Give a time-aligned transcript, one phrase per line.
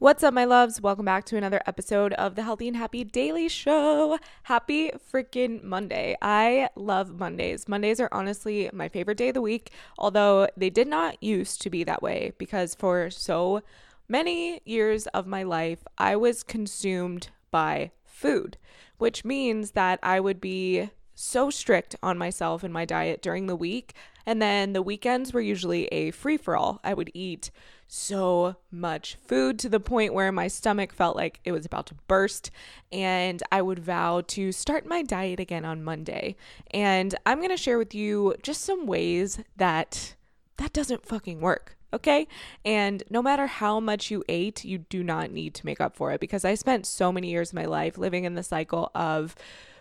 [0.00, 0.80] What's up, my loves?
[0.80, 4.20] Welcome back to another episode of the Healthy and Happy Daily Show.
[4.44, 6.16] Happy freaking Monday.
[6.22, 7.66] I love Mondays.
[7.66, 11.68] Mondays are honestly my favorite day of the week, although they did not used to
[11.68, 13.60] be that way because for so
[14.08, 18.56] many years of my life, I was consumed by food,
[18.98, 23.56] which means that I would be so strict on myself and my diet during the
[23.56, 23.94] week.
[24.24, 26.78] And then the weekends were usually a free for all.
[26.84, 27.50] I would eat
[27.88, 31.94] so much food to the point where my stomach felt like it was about to
[32.06, 32.50] burst.
[32.92, 36.36] And I would vow to start my diet again on Monday.
[36.70, 40.14] And I'm going to share with you just some ways that
[40.58, 41.76] that doesn't fucking work.
[41.92, 42.28] Okay.
[42.66, 46.12] And no matter how much you ate, you do not need to make up for
[46.12, 49.34] it because I spent so many years of my life living in the cycle of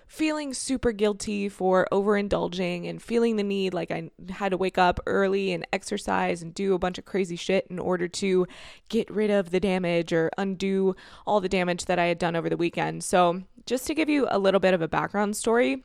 [0.07, 4.99] feeling super guilty for overindulging and feeling the need like I had to wake up
[5.05, 8.47] early and exercise and do a bunch of crazy shit in order to
[8.89, 12.49] get rid of the damage or undo all the damage that I had done over
[12.49, 13.03] the weekend.
[13.03, 15.83] So, just to give you a little bit of a background story,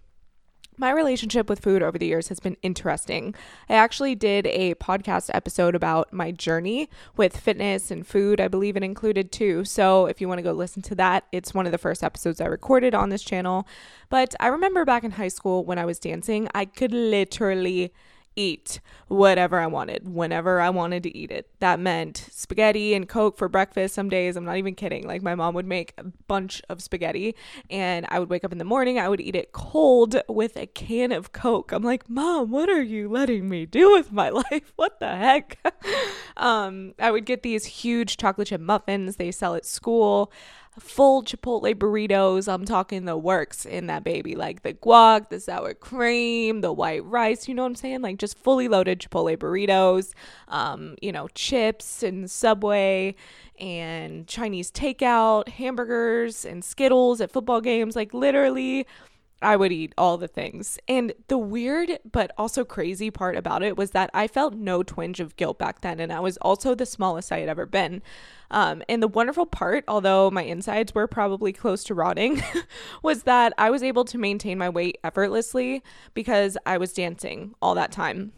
[0.77, 3.35] my relationship with food over the years has been interesting.
[3.69, 8.41] I actually did a podcast episode about my journey with fitness and food.
[8.41, 9.65] I believe it included too.
[9.65, 12.41] So if you want to go listen to that, it's one of the first episodes
[12.41, 13.67] I recorded on this channel.
[14.09, 17.93] But I remember back in high school when I was dancing, I could literally
[18.37, 21.49] eat whatever I wanted whenever I wanted to eat it.
[21.61, 24.37] That meant spaghetti and Coke for breakfast some days.
[24.37, 25.07] I'm not even kidding.
[25.07, 27.35] Like my mom would make a bunch of spaghetti
[27.71, 30.67] and I would wake up in the morning, I would eat it cold with a
[30.67, 31.73] can of Coke.
[31.73, 34.73] I'm like, "Mom, what are you letting me do with my life?
[34.77, 35.59] What the heck?"
[36.37, 40.33] um, I would get these huge chocolate chip muffins they sell at school
[40.79, 42.53] full Chipotle burritos.
[42.53, 47.05] I'm talking the works in that baby, like the guac, the sour cream, the white
[47.05, 47.47] rice.
[47.49, 48.03] You know what I'm saying?
[48.03, 50.13] Like just fully loaded Chipotle burritos.
[50.49, 53.15] Um, you know, chips and Subway
[53.61, 57.95] and Chinese takeout, hamburgers and Skittles at football games.
[57.97, 58.87] Like literally.
[59.45, 60.79] I would eat all the things.
[60.89, 65.21] And the weird but also crazy part about it was that I felt no twinge
[65.21, 66.01] of guilt back then.
[66.01, 68.03] And I was also the smallest I had ever been.
[68.51, 72.43] Um, and the wonderful part, although my insides were probably close to rotting,
[73.03, 75.83] was that I was able to maintain my weight effortlessly
[76.15, 78.33] because I was dancing all that time.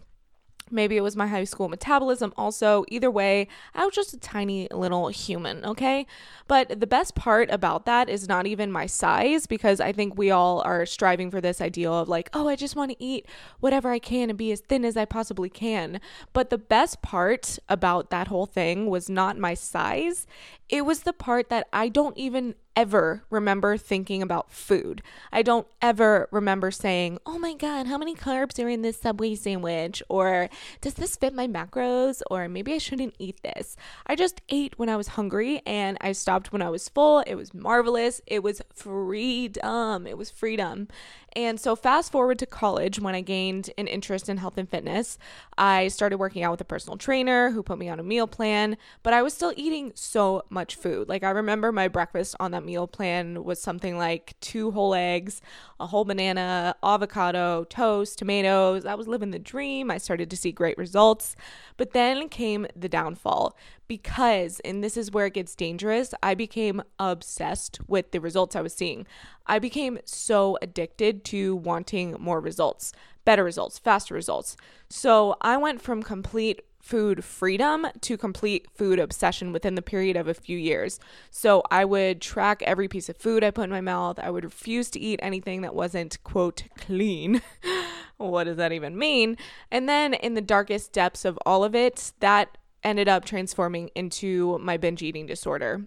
[0.70, 2.84] Maybe it was my high school metabolism also.
[2.88, 6.06] Either way, I was just a tiny little human, okay?
[6.48, 10.30] But the best part about that is not even my size because I think we
[10.30, 13.26] all are striving for this ideal of like, oh, I just want to eat
[13.60, 16.00] whatever I can and be as thin as I possibly can.
[16.32, 20.26] But the best part about that whole thing was not my size,
[20.68, 25.02] it was the part that I don't even ever remember thinking about food.
[25.32, 29.34] I don't ever remember saying, oh my God, how many carbs are in this Subway
[29.34, 30.02] sandwich?
[30.08, 30.48] Or
[30.80, 32.20] does this fit my macros?
[32.30, 33.76] Or maybe I shouldn't eat this.
[34.06, 37.20] I just ate when I was hungry and I stopped when I was full.
[37.20, 38.20] It was marvelous.
[38.26, 40.06] It was freedom.
[40.06, 40.88] It was freedom.
[41.36, 45.18] And so, fast forward to college when I gained an interest in health and fitness,
[45.58, 48.76] I started working out with a personal trainer who put me on a meal plan,
[49.02, 51.08] but I was still eating so much food.
[51.08, 55.42] Like, I remember my breakfast on that meal plan was something like two whole eggs,
[55.80, 58.86] a whole banana, avocado, toast, tomatoes.
[58.86, 59.90] I was living the dream.
[59.90, 61.34] I started to see great results.
[61.76, 63.56] But then came the downfall
[63.88, 68.62] because, and this is where it gets dangerous, I became obsessed with the results I
[68.62, 69.06] was seeing.
[69.46, 72.92] I became so addicted to wanting more results,
[73.24, 74.56] better results, faster results.
[74.88, 80.28] So I went from complete food freedom to complete food obsession within the period of
[80.28, 81.00] a few years.
[81.30, 84.18] So I would track every piece of food I put in my mouth.
[84.18, 87.40] I would refuse to eat anything that wasn't, quote, clean.
[88.18, 89.38] what does that even mean?
[89.70, 94.58] And then in the darkest depths of all of it, that ended up transforming into
[94.58, 95.86] my binge eating disorder.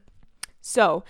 [0.61, 1.03] So,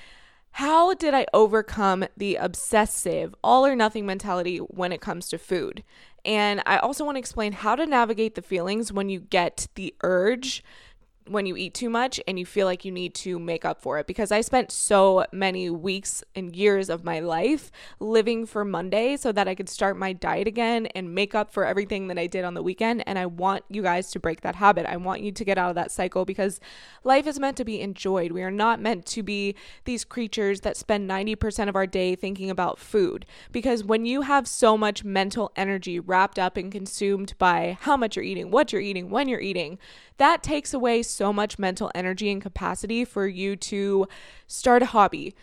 [0.51, 5.83] how did I overcome the obsessive, all or nothing mentality when it comes to food?
[6.25, 9.93] And I also want to explain how to navigate the feelings when you get the
[10.01, 10.63] urge
[11.29, 13.99] when you eat too much and you feel like you need to make up for
[13.99, 19.17] it because I spent so many weeks and years of my life living for Monday
[19.17, 22.27] so that I could start my diet again and make up for everything that I
[22.27, 24.85] did on the weekend and I want you guys to break that habit.
[24.85, 26.59] I want you to get out of that cycle because
[27.03, 28.31] life is meant to be enjoyed.
[28.31, 32.49] We are not meant to be these creatures that spend 90% of our day thinking
[32.49, 37.77] about food because when you have so much mental energy wrapped up and consumed by
[37.81, 39.77] how much you're eating, what you're eating, when you're eating,
[40.17, 41.03] that takes away
[41.33, 44.07] much mental energy and capacity for you to
[44.47, 45.35] start a hobby,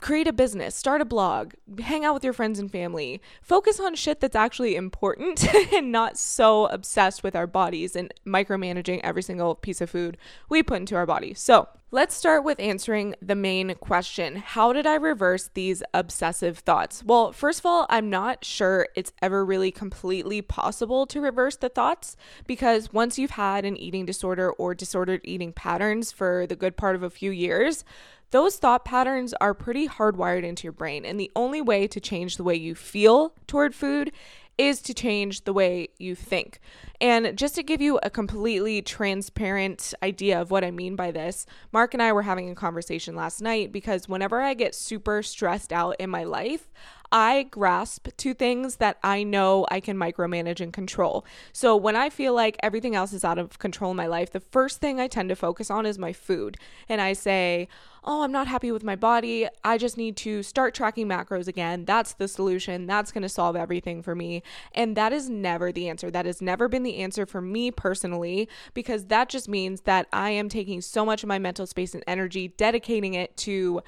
[0.00, 3.94] create a business, start a blog, hang out with your friends and family, focus on
[3.94, 9.54] shit that's actually important and not so obsessed with our bodies and micromanaging every single
[9.54, 10.16] piece of food
[10.48, 11.34] we put into our body.
[11.34, 17.02] So, Let's start with answering the main question How did I reverse these obsessive thoughts?
[17.02, 21.70] Well, first of all, I'm not sure it's ever really completely possible to reverse the
[21.70, 22.14] thoughts
[22.46, 26.94] because once you've had an eating disorder or disordered eating patterns for the good part
[26.94, 27.86] of a few years,
[28.30, 31.04] those thought patterns are pretty hardwired into your brain.
[31.04, 34.12] And the only way to change the way you feel toward food
[34.58, 36.58] is to change the way you think.
[37.00, 41.46] And just to give you a completely transparent idea of what I mean by this,
[41.72, 45.72] Mark and I were having a conversation last night because whenever I get super stressed
[45.72, 46.68] out in my life,
[47.10, 51.24] I grasp to things that I know I can micromanage and control.
[51.52, 54.40] So when I feel like everything else is out of control in my life, the
[54.40, 56.58] first thing I tend to focus on is my food.
[56.88, 57.68] And I say,
[58.04, 59.48] oh, I'm not happy with my body.
[59.64, 61.84] I just need to start tracking macros again.
[61.84, 62.86] That's the solution.
[62.86, 64.42] That's going to solve everything for me.
[64.72, 66.10] And that is never the answer.
[66.10, 70.30] That has never been the answer for me personally, because that just means that I
[70.30, 73.82] am taking so much of my mental space and energy, dedicating it to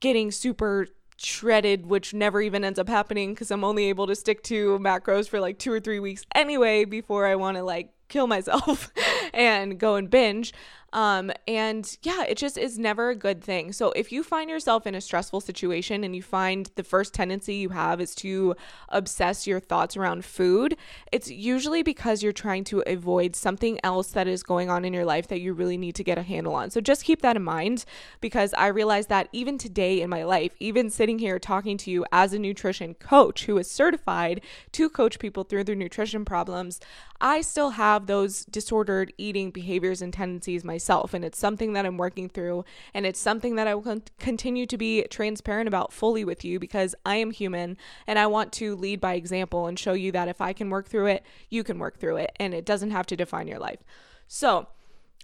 [0.00, 4.42] getting super shredded, which never even ends up happening because I'm only able to stick
[4.44, 8.26] to macros for like two or three weeks anyway before I want to like kill
[8.26, 8.92] myself
[9.34, 10.52] and go and binge.
[10.92, 13.72] Um, and yeah, it just is never a good thing.
[13.72, 17.56] So if you find yourself in a stressful situation and you find the first tendency
[17.56, 18.54] you have is to
[18.88, 20.76] obsess your thoughts around food,
[21.12, 25.04] it's usually because you're trying to avoid something else that is going on in your
[25.04, 26.70] life that you really need to get a handle on.
[26.70, 27.84] So just keep that in mind
[28.20, 32.06] because I realize that even today in my life, even sitting here talking to you
[32.12, 34.40] as a nutrition coach who is certified
[34.72, 36.80] to coach people through their nutrition problems,
[37.20, 40.75] I still have those disordered eating behaviors and tendencies myself.
[41.14, 42.64] And it's something that I'm working through.
[42.94, 46.94] And it's something that I will continue to be transparent about fully with you because
[47.04, 47.76] I am human
[48.06, 50.88] and I want to lead by example and show you that if I can work
[50.88, 52.32] through it, you can work through it.
[52.38, 53.80] And it doesn't have to define your life.
[54.28, 54.68] So,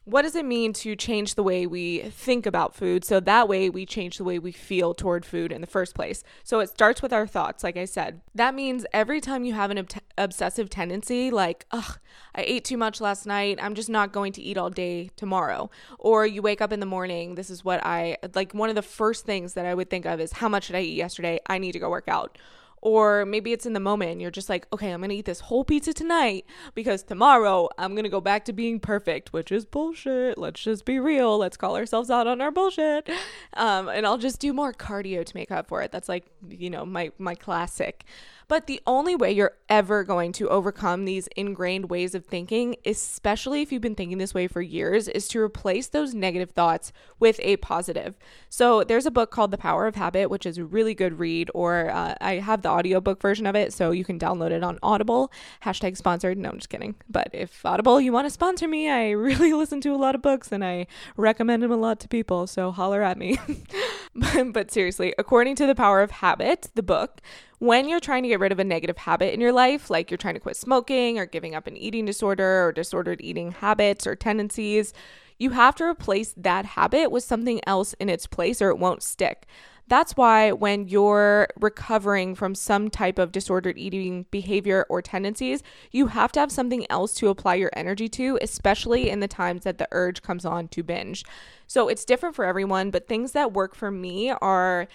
[0.05, 3.71] what does it mean to change the way we think about food so that way
[3.71, 6.25] we change the way we feel toward food in the first place?
[6.43, 8.21] So it starts with our thoughts, like I said.
[8.35, 11.99] That means every time you have an ob- obsessive tendency, like, ugh,
[12.35, 15.71] I ate too much last night, I'm just not going to eat all day tomorrow.
[15.99, 18.83] Or you wake up in the morning, this is what I like, one of the
[18.83, 21.39] first things that I would think of is, how much did I eat yesterday?
[21.47, 22.39] I need to go work out
[22.83, 25.41] or maybe it's in the moment and you're just like, okay, I'm gonna eat this
[25.41, 26.45] whole pizza tonight
[26.75, 30.37] because tomorrow I'm gonna go back to being perfect, which is bullshit.
[30.37, 31.39] Let's just be real.
[31.39, 33.09] Let's call ourselves out on our bullshit.
[33.55, 35.93] Um, and I'll just do more cardio to make up for it.
[35.93, 38.05] That's like, you know, my my classic.
[38.53, 43.63] But the only way you're ever going to overcome these ingrained ways of thinking, especially
[43.63, 47.41] if you've been thinking this way for years, is to replace those negative thoughts with
[47.43, 48.19] a positive.
[48.51, 51.51] So there's a book called The Power of Habit, which is a really good read,
[51.55, 54.79] or uh, I have the audiobook version of it, so you can download it on
[54.83, 55.33] Audible.
[55.65, 56.37] Hashtag sponsored.
[56.37, 56.97] No, I'm just kidding.
[57.09, 60.21] But if Audible, you want to sponsor me, I really listen to a lot of
[60.21, 63.39] books and I recommend them a lot to people, so holler at me.
[64.15, 67.23] but, but seriously, according to The Power of Habit, the book,
[67.63, 70.19] when you're trying to get rid of a negative habit in your life, like you're
[70.19, 74.17] trying to quit smoking or giving up an eating disorder or disordered eating habits or
[74.17, 74.93] tendencies,
[75.39, 79.01] you have to replace that habit with something else in its place or it won't
[79.01, 79.47] stick.
[79.87, 86.09] That's why when you're recovering from some type of disordered eating behavior or tendencies, you
[86.09, 89.79] have to have something else to apply your energy to, especially in the times that
[89.79, 91.25] the urge comes on to binge.
[91.69, 94.89] So it's different for everyone, but things that work for me are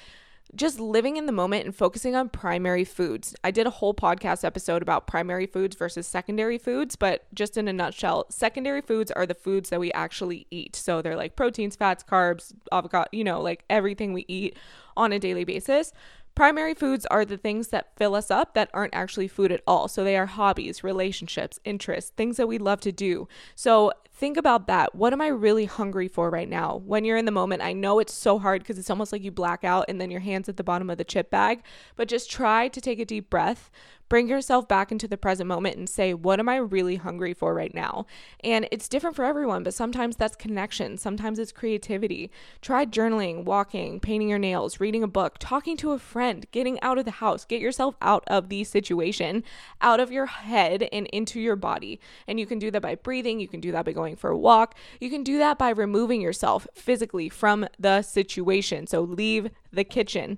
[0.55, 3.35] just living in the moment and focusing on primary foods.
[3.43, 7.67] I did a whole podcast episode about primary foods versus secondary foods, but just in
[7.67, 10.75] a nutshell, secondary foods are the foods that we actually eat.
[10.75, 14.57] So they're like proteins, fats, carbs, avocado, you know, like everything we eat
[14.95, 15.91] on a daily basis.
[16.35, 19.87] Primary foods are the things that fill us up that aren't actually food at all.
[19.87, 23.27] So they are hobbies, relationships, interests, things that we love to do.
[23.55, 24.95] So think about that.
[24.95, 26.81] What am I really hungry for right now?
[26.85, 29.31] When you're in the moment, I know it's so hard because it's almost like you
[29.31, 31.61] black out and then your hands at the bottom of the chip bag,
[31.95, 33.69] but just try to take a deep breath.
[34.09, 37.53] Bring yourself back into the present moment and say, what am I really hungry for
[37.53, 38.05] right now?
[38.43, 42.31] And it's different for everyone, but sometimes that's connection, sometimes it's creativity.
[42.61, 46.97] Try journaling, walking, painting your nails, reading a book, talking to a friend, getting out
[46.97, 47.45] of the house.
[47.45, 49.43] Get yourself out of the situation,
[49.81, 51.99] out of your head and into your body.
[52.27, 54.37] And you can do that by breathing, you can do that by going for a
[54.37, 58.87] walk, you can do that by removing yourself physically from the situation.
[58.87, 60.37] So leave the kitchen.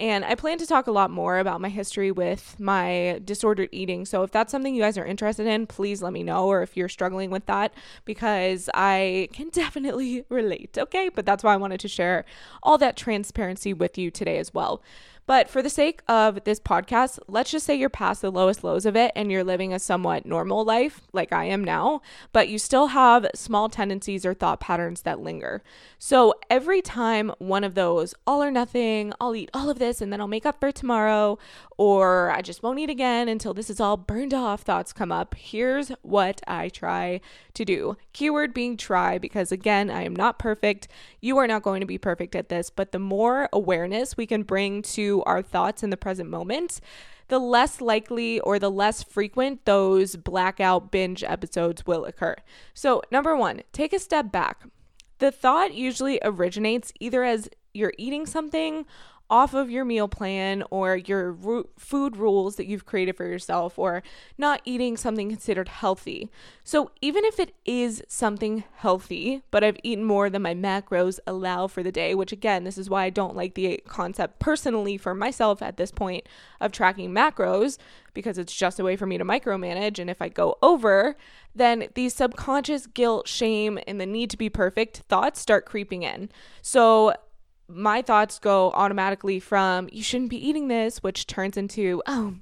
[0.00, 4.06] And I plan to talk a lot more about my history with my disordered eating.
[4.06, 6.74] So if that's something you guys are interested in, please let me know, or if
[6.74, 7.74] you're struggling with that,
[8.06, 10.78] because I can definitely relate.
[10.78, 11.10] Okay.
[11.10, 12.24] But that's why I wanted to share
[12.62, 14.82] all that transparency with you today as well.
[15.30, 18.84] But for the sake of this podcast, let's just say you're past the lowest lows
[18.84, 22.58] of it and you're living a somewhat normal life, like I am now, but you
[22.58, 25.62] still have small tendencies or thought patterns that linger.
[26.00, 30.12] So every time one of those all or nothing, I'll eat all of this and
[30.12, 31.38] then I'll make up for tomorrow,
[31.80, 35.34] or I just won't eat again until this is all burned off thoughts come up,
[35.34, 37.22] here's what I try
[37.54, 37.96] to do.
[38.12, 40.88] Keyword being try, because again, I am not perfect.
[41.22, 44.42] You are not going to be perfect at this, but the more awareness we can
[44.42, 46.80] bring to our thoughts in the present moment,
[47.28, 52.36] the less likely or the less frequent those blackout binge episodes will occur.
[52.74, 54.64] So, number one, take a step back.
[55.16, 58.84] The thought usually originates either as you're eating something
[59.30, 63.78] off of your meal plan or your ru- food rules that you've created for yourself
[63.78, 64.02] or
[64.36, 66.28] not eating something considered healthy.
[66.64, 71.68] So, even if it is something healthy, but I've eaten more than my macros allow
[71.68, 75.14] for the day, which again, this is why I don't like the concept personally for
[75.14, 76.26] myself at this point
[76.60, 77.78] of tracking macros
[78.12, 79.98] because it's just a way for me to micromanage.
[80.00, 81.16] And if I go over,
[81.54, 86.30] then these subconscious guilt, shame, and the need to be perfect thoughts start creeping in.
[86.62, 87.14] So,
[87.72, 92.34] my thoughts go automatically from you shouldn't be eating this, which turns into, oh,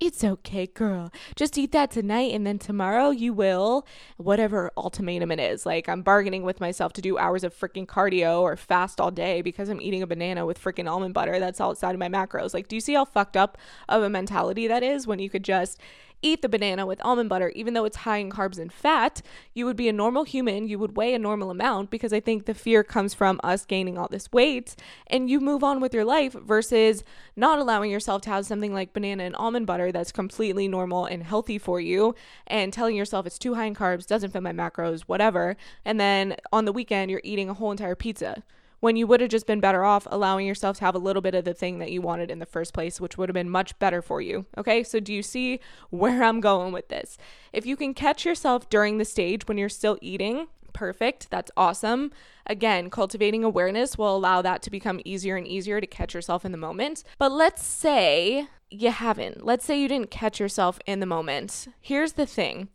[0.00, 1.12] it's okay, girl.
[1.36, 3.86] Just eat that tonight and then tomorrow you will,
[4.16, 5.64] whatever ultimatum it is.
[5.64, 9.40] Like I'm bargaining with myself to do hours of freaking cardio or fast all day
[9.40, 12.52] because I'm eating a banana with freaking almond butter that's outside of my macros.
[12.54, 13.56] Like, do you see how fucked up
[13.88, 15.80] of a mentality that is when you could just
[16.24, 19.20] eat the banana with almond butter, even though it's high in carbs and fat,
[19.52, 20.66] you would be a normal human.
[20.66, 23.98] You would weigh a normal amount because I think the fear comes from us gaining
[23.98, 24.74] all this weight
[25.06, 27.04] and you move on with your life versus
[27.36, 31.22] not allowing yourself to have something like banana and almond butter that's completely normal and
[31.22, 32.14] healthy for you
[32.46, 35.56] and telling yourself it's too high in carbs, doesn't fit my macros, whatever.
[35.84, 38.42] And then on the weekend, you're eating a whole entire pizza
[38.80, 41.34] when you would have just been better off allowing yourself to have a little bit
[41.34, 43.78] of the thing that you wanted in the first place, which would have been much
[43.78, 44.46] better for you.
[44.58, 47.16] Okay, so do you see where I'm going with this?
[47.52, 51.30] If you can catch yourself during the stage when you're still eating, perfect.
[51.30, 52.10] That's awesome.
[52.46, 56.52] Again, cultivating awareness will allow that to become easier and easier to catch yourself in
[56.52, 57.04] the moment.
[57.18, 59.44] But let's say you haven't.
[59.44, 61.68] Let's say you didn't catch yourself in the moment.
[61.80, 62.68] Here's the thing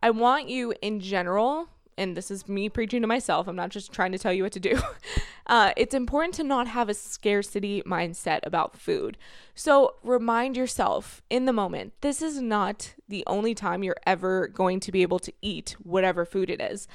[0.00, 3.92] I want you in general and this is me preaching to myself, I'm not just
[3.92, 4.78] trying to tell you what to do.
[5.48, 9.16] Uh, it's important to not have a scarcity mindset about food.
[9.54, 14.80] So remind yourself in the moment, this is not the only time you're ever going
[14.80, 16.88] to be able to eat whatever food it is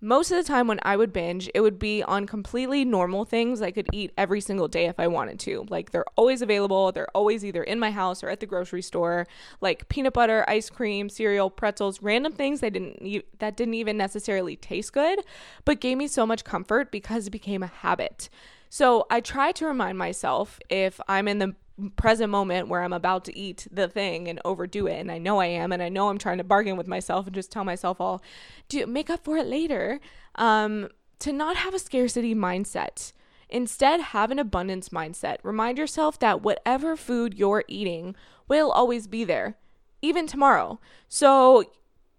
[0.00, 3.60] most of the time when I would binge, it would be on completely normal things
[3.60, 5.66] I could eat every single day if I wanted to.
[5.68, 9.26] Like they're always available, they're always either in my house or at the grocery store,
[9.60, 14.56] like peanut butter, ice cream, cereal, pretzels, random things that didn't that didn't even necessarily
[14.56, 15.20] taste good,
[15.64, 18.30] but gave me so much comfort because it became a habit.
[18.70, 21.56] So I try to remind myself if I'm in the
[21.96, 24.98] present moment where I'm about to eat the thing and overdo it.
[24.98, 25.72] And I know I am.
[25.72, 28.22] And I know I'm trying to bargain with myself and just tell myself I'll
[28.68, 30.00] do make up for it later.
[30.34, 30.88] Um,
[31.20, 33.12] to not have a scarcity mindset.
[33.48, 35.38] Instead, have an abundance mindset.
[35.42, 38.14] Remind yourself that whatever food you're eating
[38.48, 39.56] will always be there,
[40.02, 40.80] even tomorrow.
[41.08, 41.64] So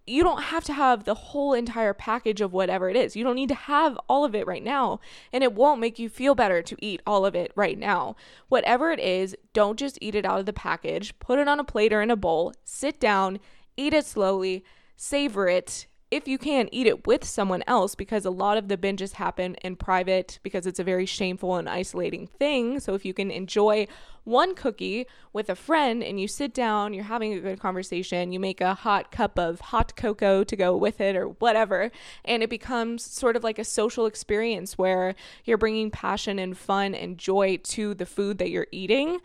[0.07, 3.15] you don't have to have the whole entire package of whatever it is.
[3.15, 4.99] You don't need to have all of it right now,
[5.31, 8.15] and it won't make you feel better to eat all of it right now.
[8.49, 11.17] Whatever it is, don't just eat it out of the package.
[11.19, 13.39] Put it on a plate or in a bowl, sit down,
[13.77, 14.63] eat it slowly,
[14.95, 18.75] savor it, if you can, eat it with someone else because a lot of the
[18.75, 22.81] binges happen in private because it's a very shameful and isolating thing.
[22.81, 23.87] So if you can enjoy
[24.25, 28.41] one cookie with a friend and you sit down, you're having a good conversation, you
[28.41, 31.91] make a hot cup of hot cocoa to go with it or whatever,
[32.25, 35.15] and it becomes sort of like a social experience where
[35.45, 39.19] you're bringing passion and fun and joy to the food that you're eating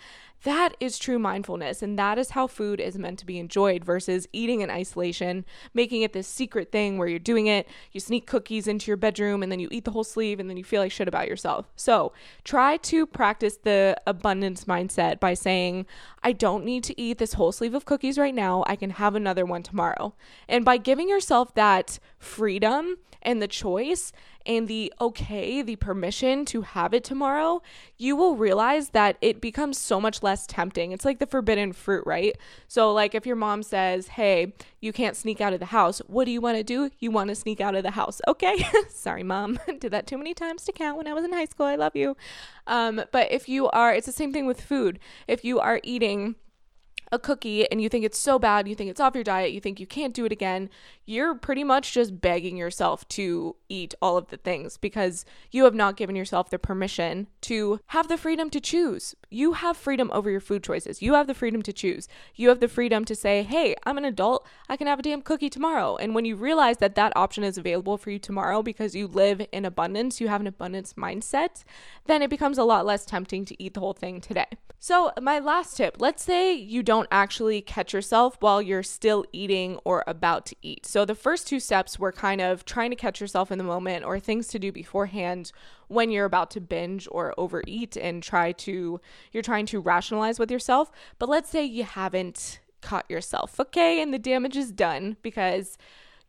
[0.47, 1.83] That is true mindfulness.
[1.83, 6.03] And that is how food is meant to be enjoyed versus eating in isolation, making
[6.03, 9.51] it this secret thing where you're doing it, you sneak cookies into your bedroom, and
[9.51, 11.67] then you eat the whole sleeve, and then you feel like shit about yourself.
[11.75, 12.13] So
[12.45, 15.85] try to practice the abundance mindset by saying,
[16.23, 18.63] I don't need to eat this whole sleeve of cookies right now.
[18.69, 20.15] I can have another one tomorrow.
[20.49, 24.13] And by giving yourself that freedom and the choice
[24.47, 27.63] and the okay, the permission to have it tomorrow,
[27.99, 30.93] you will realize that it becomes so much less tempting.
[30.93, 32.37] It's like the forbidden fruit, right?
[32.69, 36.25] So, like if your mom says, Hey, you can't sneak out of the house, what
[36.25, 36.91] do you want to do?
[36.99, 38.21] You want to sneak out of the house.
[38.29, 38.65] Okay.
[38.89, 39.59] Sorry, mom.
[39.79, 41.67] Did that too many times to count when I was in high school.
[41.67, 42.17] I love you.
[42.67, 44.99] Um, but if you are, it's the same thing with food.
[45.27, 46.37] If you are eating,
[47.13, 49.61] a cookie and you think it's so bad, you think it's off your diet, you
[49.61, 50.69] think you can't do it again,
[51.05, 55.75] you're pretty much just begging yourself to eat all of the things because you have
[55.75, 59.15] not given yourself the permission to have the freedom to choose.
[59.31, 61.01] You have freedom over your food choices.
[61.01, 62.09] You have the freedom to choose.
[62.35, 64.47] You have the freedom to say, hey, I'm an adult.
[64.69, 65.97] I can have a damn cookie tomorrow.
[65.97, 69.47] And when you realize that that option is available for you tomorrow because you live
[69.53, 71.63] in abundance, you have an abundance mindset,
[72.07, 74.47] then it becomes a lot less tempting to eat the whole thing today.
[74.87, 79.81] So, my last tip let's say you don't actually catch yourself while you're still eating
[79.85, 80.87] or about to eat.
[80.87, 84.05] So, the first two steps were kind of trying to catch yourself in the moment
[84.05, 85.51] or things to do beforehand
[85.89, 89.01] when you're about to binge or overeat and try to,
[89.33, 90.93] you're trying to rationalize with yourself.
[91.19, 94.01] But let's say you haven't caught yourself, okay?
[94.01, 95.79] And the damage is done because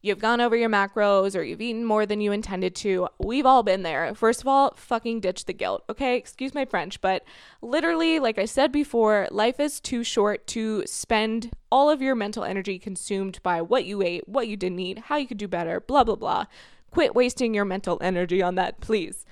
[0.08, 3.08] you've gone over your macros or you've eaten more than you intended to.
[3.20, 4.16] We've all been there.
[4.16, 6.16] First of all, fucking ditch the guilt, okay?
[6.16, 7.24] Excuse my French, but
[7.62, 12.44] literally, like I said before, life is too short to spend all of your mental
[12.44, 15.80] energy consumed by what you ate, what you didn't eat, how you could do better,
[15.80, 16.46] blah, blah, blah.
[16.90, 19.26] Quit wasting your mental energy on that, please.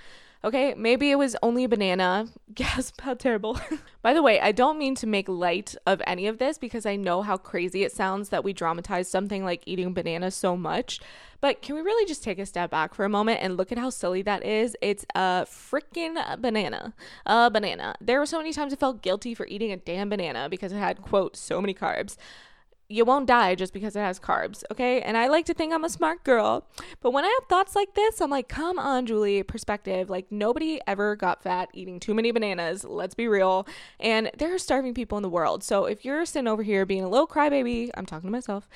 [0.46, 2.28] Okay, maybe it was only a banana.
[2.54, 3.60] Gasp, how terrible.
[4.04, 6.96] By the way, I don't mean to make light of any of this because I
[6.98, 11.00] know how crazy it sounds that we dramatize something like eating bananas so much.
[11.42, 13.80] But can we really just take a step back for a moment and look at
[13.80, 14.78] how silly that is?
[14.84, 16.94] It's a freaking banana.
[17.26, 17.96] A banana.
[18.00, 20.78] There were so many times I felt guilty for eating a damn banana because it
[20.78, 22.18] had, quote, so many carbs
[22.88, 25.02] you won't die just because it has carbs, okay?
[25.02, 26.68] And I like to think I'm a smart girl.
[27.02, 30.10] But when I have thoughts like this, I'm like, come on, Julie, perspective.
[30.10, 32.84] Like, nobody ever got fat eating too many bananas.
[32.84, 33.68] Let's be real.
[34.00, 35.64] And there are starving people in the world.
[35.64, 38.70] So if you're sitting over here being a little crybaby, I'm talking to myself,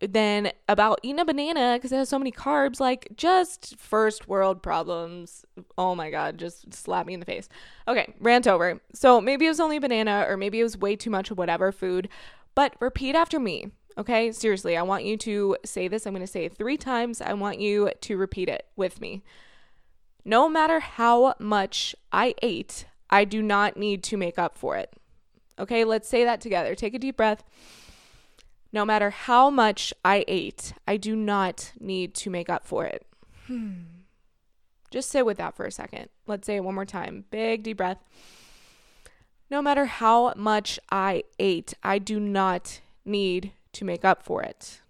[0.00, 4.62] then about eating a banana because it has so many carbs, like just first world
[4.62, 5.44] problems.
[5.78, 7.48] Oh my God, just slap me in the face.
[7.86, 8.80] Okay, rant over.
[8.94, 11.38] So maybe it was only a banana or maybe it was way too much of
[11.38, 12.08] whatever food
[12.54, 13.68] but repeat after me.
[13.98, 16.06] Okay, seriously, I want you to say this.
[16.06, 17.20] I'm going to say it three times.
[17.20, 19.22] I want you to repeat it with me.
[20.24, 24.94] No matter how much I ate, I do not need to make up for it.
[25.58, 26.74] Okay, let's say that together.
[26.74, 27.44] Take a deep breath.
[28.72, 33.06] No matter how much I ate, I do not need to make up for it.
[33.46, 33.72] Hmm.
[34.90, 36.08] Just sit with that for a second.
[36.26, 37.24] Let's say it one more time.
[37.30, 37.98] Big deep breath.
[39.52, 44.80] No matter how much I ate, I do not need to make up for it.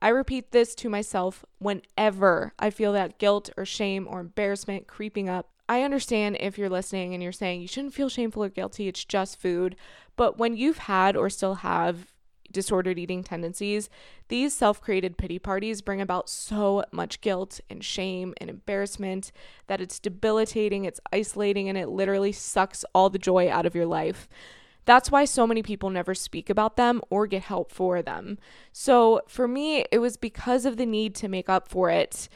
[0.00, 5.28] I repeat this to myself whenever I feel that guilt or shame or embarrassment creeping
[5.28, 5.48] up.
[5.68, 9.04] I understand if you're listening and you're saying you shouldn't feel shameful or guilty, it's
[9.04, 9.74] just food.
[10.14, 12.12] But when you've had or still have
[12.52, 13.88] disordered eating tendencies,
[14.28, 19.32] these self created pity parties bring about so much guilt and shame and embarrassment
[19.66, 23.86] that it's debilitating, it's isolating, and it literally sucks all the joy out of your
[23.86, 24.28] life.
[24.84, 28.38] That's why so many people never speak about them or get help for them.
[28.72, 32.28] So for me, it was because of the need to make up for it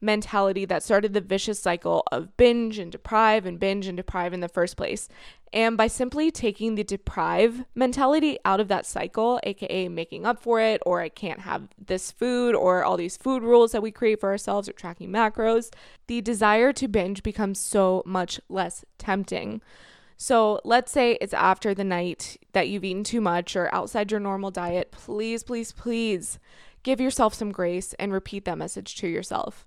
[0.00, 4.40] mentality that started the vicious cycle of binge and deprive and binge and deprive in
[4.40, 5.08] the first place.
[5.52, 10.60] And by simply taking the deprive mentality out of that cycle, aka making up for
[10.60, 14.20] it, or I can't have this food, or all these food rules that we create
[14.20, 15.70] for ourselves, or tracking macros,
[16.06, 19.62] the desire to binge becomes so much less tempting.
[20.18, 24.20] So let's say it's after the night that you've eaten too much or outside your
[24.20, 24.90] normal diet.
[24.90, 26.38] Please, please, please
[26.82, 29.64] give yourself some grace and repeat that message to yourself.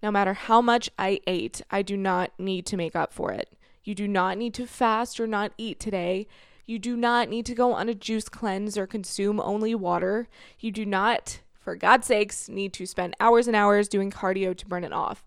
[0.00, 3.52] No matter how much I ate, I do not need to make up for it.
[3.84, 6.26] You do not need to fast or not eat today.
[6.66, 10.28] You do not need to go on a juice cleanse or consume only water.
[10.60, 14.66] You do not, for God's sakes, need to spend hours and hours doing cardio to
[14.66, 15.24] burn it off.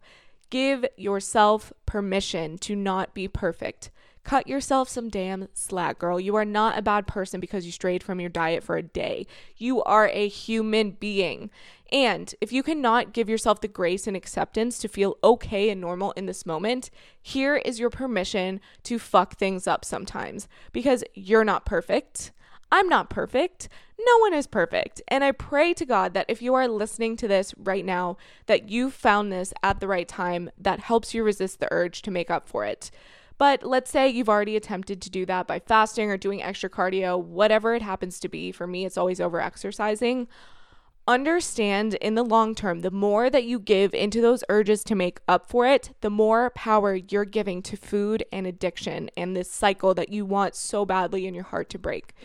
[0.50, 3.91] Give yourself permission to not be perfect.
[4.26, 6.20] Cut yourself some damn slack, girl.
[6.20, 9.28] You are not a bad person because you strayed from your diet for a day.
[9.56, 11.52] You are a human being.
[11.92, 16.12] And if you cannot give yourself the grace and acceptance to feel okay and normal
[16.14, 16.90] in this moment,
[17.22, 22.32] here is your permission to fuck things up sometimes because you're not perfect.
[22.72, 23.70] I'm not perfect.
[24.00, 25.04] No one is perfect.
[25.08, 28.70] And I pray to God that if you are listening to this right now, that
[28.70, 32.32] you found this at the right time that helps you resist the urge to make
[32.32, 32.90] up for it.
[33.38, 37.21] But let's say you've already attempted to do that by fasting or doing extra cardio,
[37.21, 38.52] whatever it happens to be.
[38.52, 40.28] For me, it's always over exercising.
[41.08, 45.19] Understand in the long term, the more that you give into those urges to make
[45.28, 49.93] up for it, the more power you're giving to food and addiction and this cycle
[49.93, 52.15] that you want so badly in your heart to break.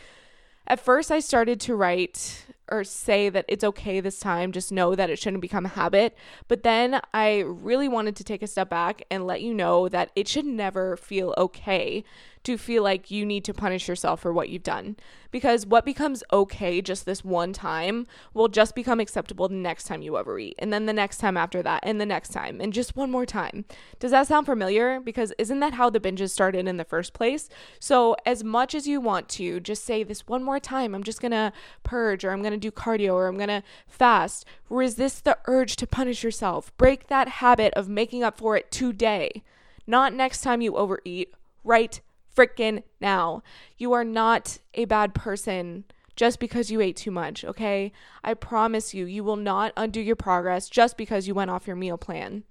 [0.67, 4.95] At first, I started to write or say that it's okay this time, just know
[4.95, 6.17] that it shouldn't become a habit.
[6.49, 10.11] But then I really wanted to take a step back and let you know that
[10.15, 12.05] it should never feel okay
[12.43, 14.97] to feel like you need to punish yourself for what you've done.
[15.31, 20.03] Because what becomes okay just this one time will just become acceptable the next time
[20.03, 22.97] you overeat, and then the next time after that, and the next time, and just
[22.97, 23.65] one more time.
[23.99, 24.99] Does that sound familiar?
[24.99, 27.49] Because isn't that how the binges started in the first place?
[27.79, 31.21] So, as much as you want to, just say this one more time I'm just
[31.21, 31.53] gonna
[31.85, 34.45] purge, or I'm gonna do cardio, or I'm gonna fast.
[34.69, 36.77] Resist the urge to punish yourself.
[36.77, 39.43] Break that habit of making up for it today,
[39.87, 42.01] not next time you overeat, right
[42.37, 43.43] freaking now.
[43.77, 45.85] You are not a bad person
[46.17, 47.93] just because you ate too much, okay?
[48.23, 51.77] I promise you, you will not undo your progress just because you went off your
[51.77, 52.45] meal plan.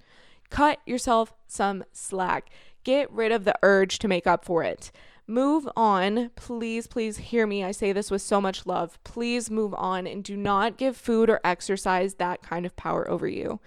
[0.49, 2.49] Cut yourself some slack.
[2.83, 4.91] Get rid of the urge to make up for it.
[5.29, 6.31] Move on.
[6.35, 7.63] Please, please hear me.
[7.63, 8.97] I say this with so much love.
[9.03, 13.27] Please move on and do not give food or exercise that kind of power over
[13.27, 13.59] you.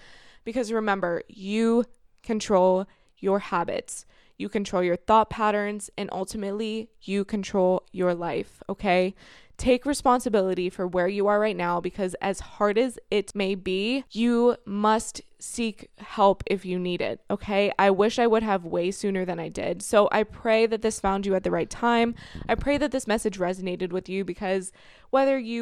[0.45, 1.85] Because remember, you
[2.25, 2.87] control
[3.19, 4.05] your habits
[4.43, 9.15] you control your thought patterns, and ultimately, you control your life, okay?
[9.63, 14.03] Take responsibility for where you are right now because, as hard as it may be,
[14.11, 17.21] you must seek help if you need it.
[17.31, 17.71] Okay.
[17.79, 19.81] I wish I would have way sooner than I did.
[19.83, 22.17] So I pray that this found you at the right time.
[22.49, 24.73] I pray that this message resonated with you because
[25.11, 25.61] whether you